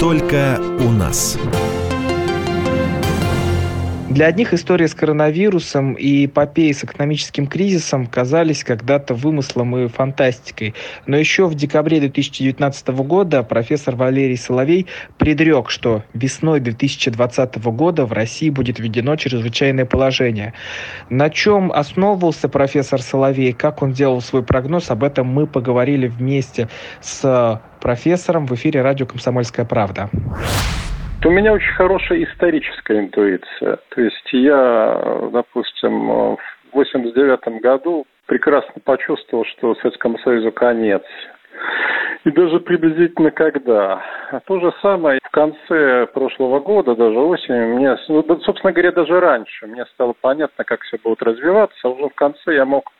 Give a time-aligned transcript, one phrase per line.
[0.00, 1.38] Только у нас.
[4.08, 10.74] Для одних истории с коронавирусом и эпопеи с экономическим кризисом казались когда-то вымыслом и фантастикой.
[11.04, 14.86] Но еще в декабре 2019 года профессор Валерий Соловей
[15.18, 20.54] предрек, что весной 2020 года в России будет введено чрезвычайное положение.
[21.10, 26.70] На чем основывался профессор Соловей, как он делал свой прогноз, об этом мы поговорили вместе
[27.02, 30.08] с профессором в эфире радио «Комсомольская правда».
[31.24, 33.78] У меня очень хорошая историческая интуиция.
[33.90, 36.38] То есть я, допустим, в
[36.72, 41.02] 89 году прекрасно почувствовал, что Советскому Союзу конец.
[42.24, 44.02] И даже приблизительно когда.
[44.30, 49.20] А то же самое в конце прошлого года, даже осенью, мне, ну, собственно говоря, даже
[49.20, 51.78] раньше, мне стало понятно, как все будет развиваться.
[51.84, 52.90] А уже в конце я мог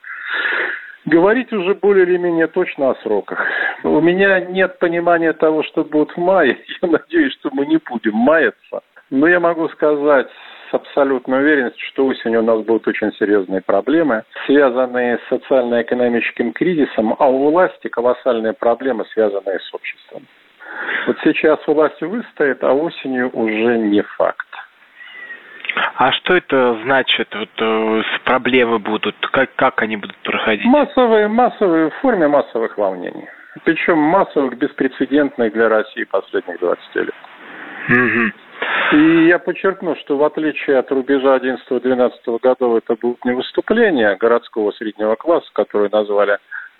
[1.05, 3.43] Говорить уже более или менее точно о сроках.
[3.83, 6.57] У меня нет понимания того, что будет в мае.
[6.81, 8.81] Я надеюсь, что мы не будем маяться.
[9.09, 10.29] Но я могу сказать
[10.69, 17.13] с абсолютной уверенностью, что осенью у нас будут очень серьезные проблемы, связанные с социально-экономическим кризисом,
[17.19, 20.25] а у власти колоссальные проблемы, связанные с обществом.
[21.07, 24.47] Вот сейчас власть выстоит, а осенью уже не факт.
[25.95, 27.27] А что это значит?
[27.33, 29.15] Вот э, проблемы будут?
[29.31, 30.65] Как, как они будут проходить?
[30.65, 33.27] Массовые, массовые, в форме массовых волнений.
[33.63, 37.15] Причем массовых, беспрецедентных для России последних 20 лет.
[37.89, 38.97] Угу.
[38.97, 44.71] И я подчеркну, что в отличие от рубежа 11-12 годов, это будут не выступления городского
[44.71, 46.37] среднего класса, которые назвали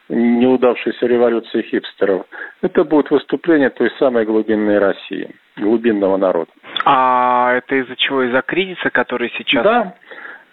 [0.09, 2.25] неудавшейся революции хипстеров.
[2.61, 6.51] Это будет выступление той самой глубинной России, глубинного народа.
[6.85, 8.23] А это из-за чего?
[8.23, 9.63] Из-за кризиса, который сейчас...
[9.63, 9.95] Да,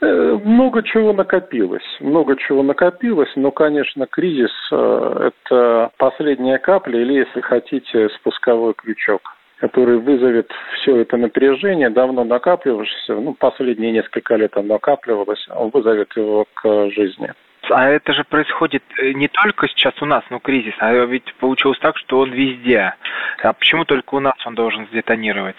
[0.01, 7.15] э, много чего накопилось, много чего накопилось, но, конечно, кризис э,– это последняя капля или,
[7.15, 14.57] если хотите, спусковой крючок который вызовет все это напряжение, давно накапливавшееся, ну, последние несколько лет
[14.57, 17.33] оно накапливалось, он вызовет его к жизни.
[17.71, 21.79] А это же происходит э, не только сейчас у нас, ну, кризис, а ведь получилось
[21.81, 22.95] так, что он везде.
[23.43, 25.57] А почему только у нас он должен сдетонировать?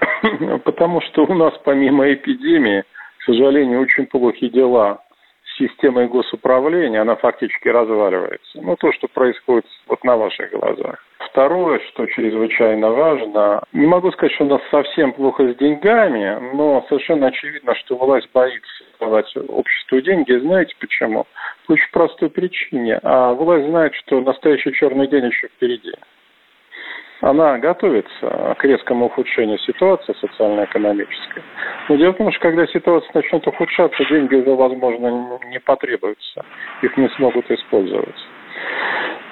[0.64, 2.84] Потому что у нас помимо эпидемии,
[3.18, 5.02] к сожалению, очень плохие дела
[5.44, 8.60] с системой госуправления, она фактически разваливается.
[8.60, 11.04] Ну, то, что происходит вот на ваших глазах.
[11.30, 16.84] Второе, что чрезвычайно важно, не могу сказать, что у нас совсем плохо с деньгами, но
[16.88, 20.32] совершенно очевидно, что власть боится давать обществу деньги.
[20.32, 21.26] Знаете почему?
[21.66, 22.98] По очень простой причине.
[23.02, 25.92] А власть знает, что настоящий черный день еще впереди.
[27.20, 31.42] Она готовится к резкому ухудшению ситуации социально-экономической.
[31.88, 36.44] Но дело в том, что когда ситуация начнет ухудшаться, деньги уже, возможно, не потребуются.
[36.82, 38.14] Их не смогут использовать.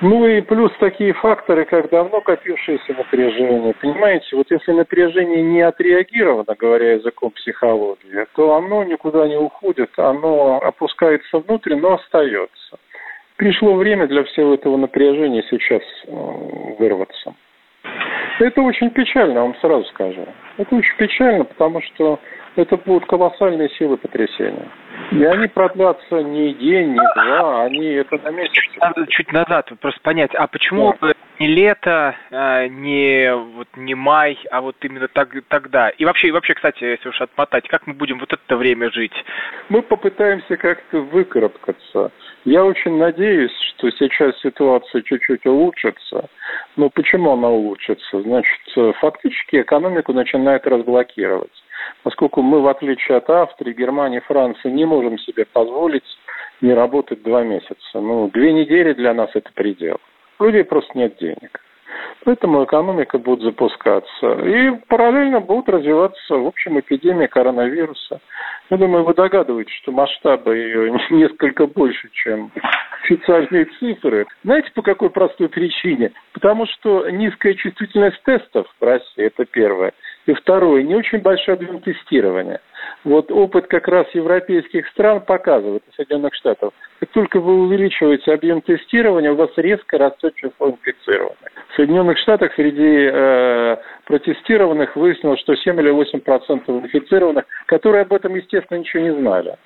[0.03, 3.73] Ну и плюс такие факторы, как давно копившееся напряжение.
[3.81, 10.61] Понимаете, вот если напряжение не отреагировано, говоря языком психологии, то оно никуда не уходит, оно
[10.63, 12.79] опускается внутрь, но остается.
[13.37, 16.11] Пришло время для всего этого напряжения сейчас э,
[16.79, 17.35] вырваться.
[18.39, 20.27] Это очень печально, вам сразу скажу.
[20.59, 22.21] Это очень печально, потому что
[22.57, 24.69] это будут колоссальные силы потрясения.
[25.13, 28.63] И они продлятся не день, не два, они это на месяц.
[28.81, 31.13] Надо чуть назад просто понять, а почему да.
[31.39, 35.91] Не лето, а, не вот не май, а вот именно так, тогда?
[35.91, 39.13] И вообще, и вообще, кстати, если уж отмотать, как мы будем вот это время жить?
[39.69, 42.11] Мы попытаемся как-то выкарабкаться.
[42.45, 46.29] Я очень надеюсь, что сейчас ситуация чуть-чуть улучшится.
[46.77, 48.23] Но почему она улучшится?
[48.23, 48.61] Значит,
[49.01, 51.51] фактически экономику начинает разблокировать
[52.03, 56.05] поскольку мы, в отличие от Австрии, Германии, Франции, не можем себе позволить
[56.61, 57.77] не работать два месяца.
[57.95, 60.01] Ну, две недели для нас это предел.
[60.39, 61.61] У людей просто нет денег.
[62.25, 64.33] Поэтому экономика будет запускаться.
[64.41, 68.21] И параллельно будут развиваться, в общем, эпидемия коронавируса.
[68.69, 72.51] Я думаю, вы догадываетесь, что масштабы ее несколько больше, чем
[73.05, 74.27] официальные цифры.
[74.43, 76.13] Знаете, по какой простой причине?
[76.33, 79.93] Потому что низкая чувствительность тестов в России, это первое.
[80.27, 82.61] И второе, не очень большой объем тестирования.
[83.05, 89.31] Вот опыт как раз европейских стран показывает, Соединенных Штатов, как только вы увеличиваете объем тестирования,
[89.31, 91.53] у вас резко растет число инфицированных.
[91.69, 93.77] В Соединенных Штатах среди э,
[94.07, 99.57] протестированных выяснилось, что 7 или 8 процентов инфицированных, которые об этом, естественно, ничего не знали.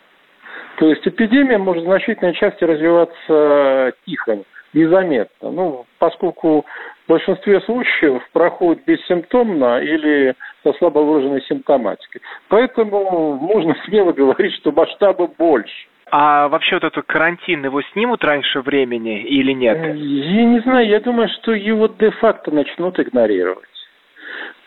[0.76, 4.40] То есть эпидемия может в значительной части развиваться тихо,
[4.72, 5.50] незаметно.
[5.50, 6.64] Ну, поскольку
[7.10, 12.20] в большинстве случаев проходит бессимптомно или со слабо выраженной симптоматикой.
[12.48, 15.88] Поэтому можно смело говорить, что масштаба больше.
[16.12, 19.76] А вообще вот этот карантин, его снимут раньше времени или нет?
[19.96, 23.66] Я не знаю, я думаю, что его де-факто начнут игнорировать.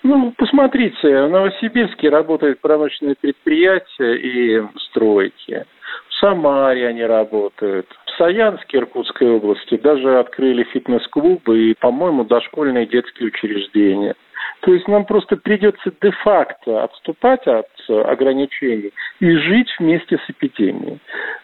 [0.04, 5.66] Ну, посмотрите, в Новосибирске работают промышленные предприятия и стройки.
[6.14, 7.88] В Самаре они работают.
[8.06, 14.14] В Саянске Иркутской области даже открыли фитнес-клубы и, по-моему, дошкольные детские учреждения.
[14.62, 21.00] То есть нам просто придется де-факто отступать от ограничений и жить вместе с эпидемией.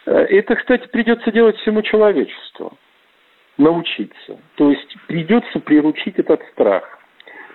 [0.06, 2.78] Э, это, кстати, придется делать всему человечеству.
[3.58, 4.40] Научиться.
[4.56, 6.84] То есть придется приручить этот страх.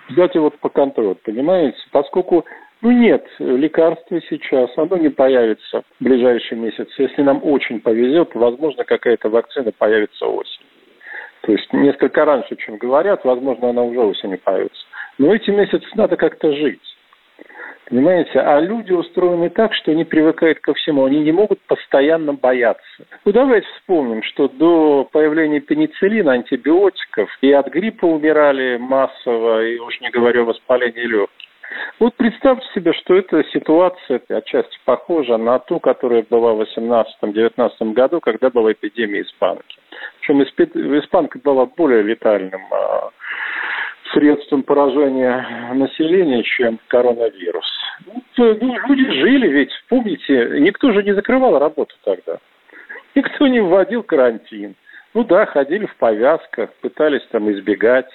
[0.09, 1.77] Взять его по контролю, понимаете?
[1.91, 2.45] Поскольку
[2.81, 6.87] ну нет, лекарства сейчас, оно не появится в ближайший месяц.
[6.97, 10.67] Если нам очень повезет, возможно, какая-то вакцина появится осенью.
[11.41, 14.85] То есть несколько раньше, чем говорят, возможно, она уже осенью появится.
[15.17, 16.81] Но эти месяцы надо как-то жить.
[17.87, 18.39] Понимаете?
[18.39, 21.05] А люди устроены так, что они привыкают ко всему.
[21.05, 23.05] Они не могут постоянно бояться.
[23.23, 30.01] Ну, давайте вспомним, что до появления пенициллина, антибиотиков, и от гриппа умирали массово, и уж
[30.01, 31.44] не говорю о воспалении легких.
[31.99, 38.19] Вот представьте себе, что эта ситуация отчасти похожа на ту, которая была в 18-19 году,
[38.19, 39.77] когда была эпидемия испанки.
[40.19, 43.11] Причем испанка была более летальным а,
[44.13, 47.65] средством поражения населения, чем коронавирус.
[48.37, 48.53] Ну,
[48.87, 52.39] люди жили ведь, помните, никто же не закрывал работу тогда.
[53.15, 54.75] Никто не вводил карантин.
[55.13, 58.09] Ну да, ходили в повязках, пытались там избегать.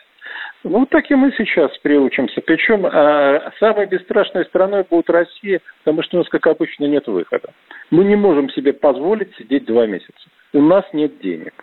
[0.64, 2.40] Ну, так и мы сейчас приучимся.
[2.42, 7.50] Причем а, самой бесстрашной страной будет Россия, потому что у нас, как обычно, нет выхода.
[7.90, 10.20] Мы не можем себе позволить сидеть два месяца.
[10.52, 11.54] У нас нет денег.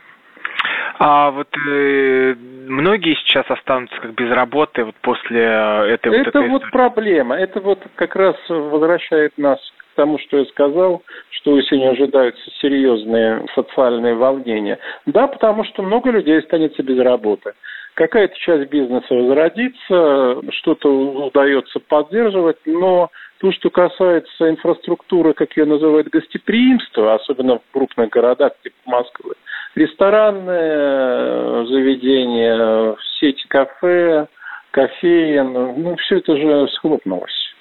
[0.99, 2.33] А вот э,
[2.67, 7.35] многие сейчас останутся как без работы вот после э, этой Это вот, этой вот проблема.
[7.35, 13.45] Это вот как раз возвращает нас к тому, что я сказал, что осенью ожидаются серьезные
[13.53, 14.79] социальные волнения.
[15.05, 17.53] Да, потому что много людей останется без работы.
[17.97, 23.09] Какая-то часть бизнеса возродится, что-то удается поддерживать, но
[23.39, 29.33] то, что касается инфраструктуры, как ее называют, гостеприимства, особенно в крупных городах типа Москвы,
[29.73, 34.27] ресторанные э, заведения, сеть кафе,
[34.69, 37.55] кофеин, ну, все это же схлопнулось.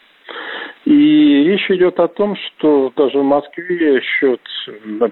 [0.84, 4.42] И речь идет о том, что даже в Москве счет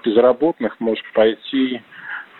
[0.04, 1.80] безработных может пойти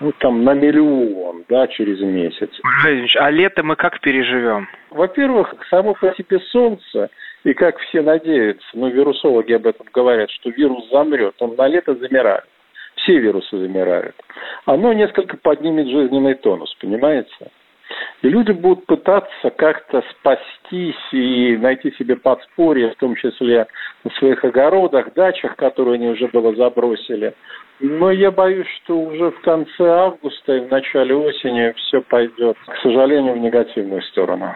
[0.00, 2.50] ну, там, на миллион, да, через месяц.
[2.82, 4.68] Владимирович, а лето мы как переживем?
[4.90, 7.10] Во-первых, само по себе солнце,
[7.44, 11.94] и как все надеются, ну, вирусологи об этом говорят, что вирус замрет, он на лето
[11.94, 12.44] замирает
[13.04, 14.14] все вирусы замирают,
[14.64, 17.50] оно несколько поднимет жизненный тонус, понимаете?
[18.22, 23.66] И люди будут пытаться как-то спастись и найти себе подспорье, в том числе
[24.02, 27.34] на своих огородах, дачах, которые они уже было забросили.
[27.80, 32.76] Но я боюсь, что уже в конце августа и в начале осени все пойдет, к
[32.78, 34.54] сожалению, в негативную сторону.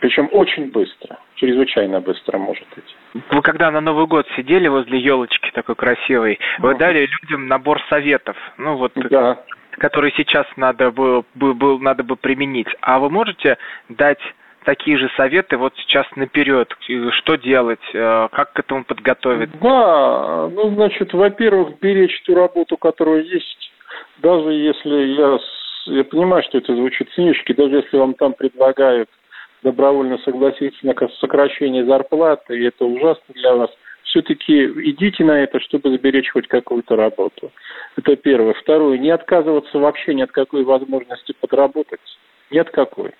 [0.00, 3.22] Причем очень быстро, чрезвычайно быстро может идти.
[3.30, 8.36] Вы когда на Новый год сидели возле елочки такой красивой, вы дали людям набор советов,
[8.56, 9.38] ну вот, да.
[9.78, 12.68] Которые сейчас надо бы, бы, надо бы применить.
[12.80, 13.58] А вы можете
[13.88, 14.20] дать
[14.64, 16.74] такие же советы вот сейчас наперед,
[17.12, 19.56] что делать, э, как к этому подготовиться?
[19.62, 23.72] Да, ну, значит, во-первых, беречь ту работу, которая есть,
[24.18, 25.38] даже если я,
[25.86, 29.08] я понимаю, что это звучит цинически, даже если вам там предлагают
[29.62, 33.70] добровольно согласиться на сокращение зарплаты, и это ужасно для вас,
[34.04, 37.52] все-таки идите на это, чтобы сберечь хоть какую-то работу.
[37.96, 38.54] Это первое.
[38.54, 42.00] Второе, не отказываться вообще ни от какой возможности подработать.
[42.50, 43.12] Ни от какой.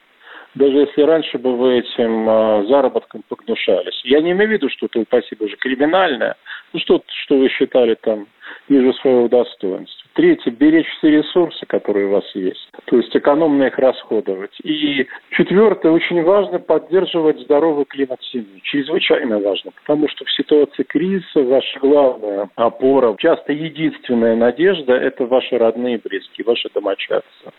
[0.57, 4.01] Даже если раньше бы вы этим э, заработком погнушались.
[4.05, 6.35] Я не имею в виду что-то, спасибо, уже криминальное.
[6.73, 8.27] Ну, что-то, что вы считали там
[8.69, 10.09] ниже своего достоинства.
[10.15, 14.57] Третье, беречь все ресурсы, которые у вас есть, то есть экономно их расходовать.
[14.63, 18.61] И четвертое, очень важно поддерживать здоровый климат семьи.
[18.63, 25.59] Чрезвычайно важно, потому что в ситуации кризиса ваша главная опора, часто единственная надежда– это ваши
[25.59, 27.53] родные, близкие, ваши домочадцы.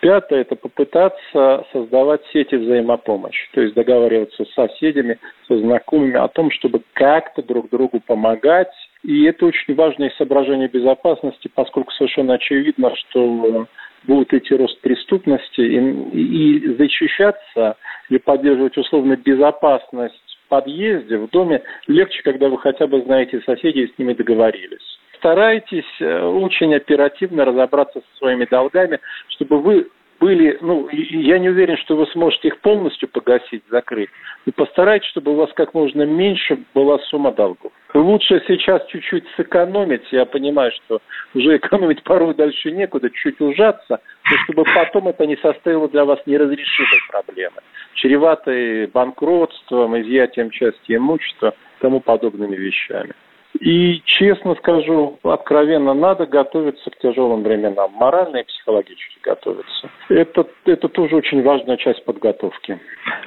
[0.00, 6.50] Пятое– это попытаться создавать сети взаимопомощи, то есть договариваться с соседями, со знакомыми о том,
[6.50, 8.72] чтобы как-то друг другу помогать,
[9.04, 13.66] и это очень важное соображение безопасности, поскольку совершенно очевидно, что
[14.04, 17.76] будет идти рост преступности, и, и защищаться
[18.10, 23.84] или поддерживать условно безопасность в подъезде, в доме легче, когда вы хотя бы знаете соседей
[23.84, 24.91] и с ними договорились.
[25.22, 28.98] Старайтесь э, очень оперативно разобраться со своими долгами,
[29.28, 29.86] чтобы вы
[30.18, 34.08] были, ну, я не уверен, что вы сможете их полностью погасить, закрыть.
[34.46, 37.70] И постарайтесь, чтобы у вас как можно меньше была сумма долгов.
[37.94, 40.02] Лучше сейчас чуть-чуть сэкономить.
[40.10, 41.00] Я понимаю, что
[41.34, 46.18] уже экономить порой дальше некуда, чуть ужаться, но чтобы потом это не составило для вас
[46.26, 47.60] неразрешимой проблемы,
[47.94, 53.12] чреватой банкротством, изъятием части имущества тому подобными вещами.
[53.60, 59.90] И, честно скажу, откровенно, надо готовиться к тяжелым временам, морально и психологически готовиться.
[60.08, 62.80] Это, это тоже очень важная часть подготовки.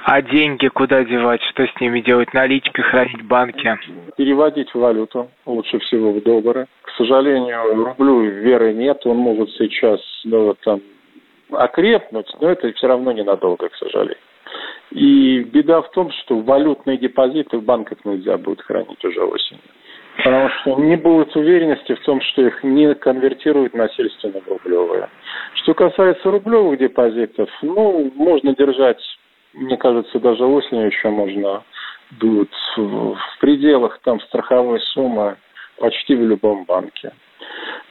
[0.04, 1.40] А деньги куда девать?
[1.42, 2.34] Что с ними делать?
[2.34, 3.78] Наличкой хранить в банке?
[4.16, 6.66] Переводить в валюту, лучше всего в доллары.
[6.82, 10.80] К сожалению, рублю веры нет, он может сейчас ну, там,
[11.50, 14.18] окрепнуть, но это все равно ненадолго, к сожалению.
[14.90, 19.60] И беда в том, что валютные депозиты в банках нельзя будет хранить уже осенью.
[20.16, 25.08] Потому что не будет уверенности в том, что их не конвертируют насильственно в рублевые.
[25.54, 29.00] Что касается рублевых депозитов, ну, можно держать,
[29.52, 31.62] мне кажется, даже осенью еще можно
[32.20, 35.36] будет в пределах там страховой суммы
[35.78, 37.12] почти в любом банке.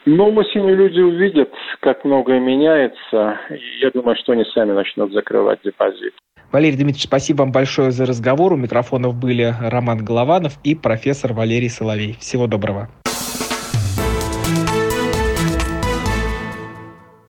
[0.06, 5.60] Но осенью люди увидят, как многое меняется, и я думаю, что они сами начнут закрывать
[5.64, 6.14] депозит.
[6.56, 8.54] Валерий Дмитриевич, спасибо вам большое за разговор.
[8.54, 12.16] У микрофонов были Роман Голованов и профессор Валерий Соловей.
[12.22, 12.88] Всего доброго.